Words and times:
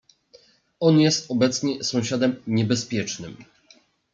"On 0.79 0.99
jest 0.99 1.31
obecnie 1.31 1.83
sąsiadem 1.83 2.35
niebezpiecznym." 2.47 3.43